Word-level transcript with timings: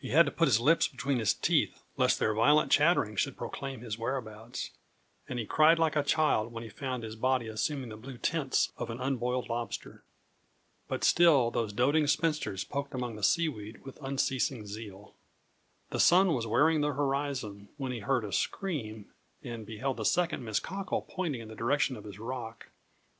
He 0.00 0.08
had 0.08 0.26
to 0.26 0.32
put 0.32 0.48
his 0.48 0.58
lips 0.58 0.88
between 0.88 1.20
his 1.20 1.32
teeth, 1.32 1.80
lest 1.96 2.18
their 2.18 2.34
violent 2.34 2.72
chattering 2.72 3.14
should 3.14 3.36
proclaim 3.36 3.82
his 3.82 3.96
whereabouts; 3.96 4.72
and 5.28 5.38
he 5.38 5.46
cried 5.46 5.78
like 5.78 5.94
a 5.94 6.02
child 6.02 6.52
when 6.52 6.64
he 6.64 6.68
found 6.68 7.04
his 7.04 7.14
body 7.14 7.46
assuming 7.46 7.88
the 7.90 7.96
blue 7.96 8.18
tints 8.18 8.72
of 8.76 8.90
an 8.90 9.00
unboiled 9.00 9.48
lobster. 9.48 10.02
But 10.88 11.04
still 11.04 11.52
those 11.52 11.72
doting 11.72 12.08
spinsters 12.08 12.64
poked 12.64 12.94
amongst 12.94 13.14
the 13.18 13.22
sea 13.22 13.48
weed 13.48 13.84
with 13.84 14.02
unceasing 14.02 14.66
zeal. 14.66 15.14
The 15.90 16.00
sun 16.00 16.34
was 16.34 16.48
wearing 16.48 16.80
the 16.80 16.94
horizon, 16.94 17.68
when 17.76 17.92
he 17.92 18.00
heard 18.00 18.24
a 18.24 18.32
scream, 18.32 19.12
and 19.40 19.64
beheld 19.64 19.98
the 19.98 20.04
second 20.04 20.42
Miss 20.44 20.58
Cockle 20.58 21.02
pointing 21.02 21.42
in 21.42 21.46
the 21.46 21.54
direction 21.54 21.94
of 21.96 22.02
his 22.02 22.18
rock. 22.18 22.70